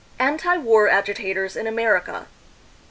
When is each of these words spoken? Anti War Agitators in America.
Anti 0.17 0.57
War 0.57 0.89
Agitators 0.89 1.55
in 1.55 1.67
America. 1.67 2.25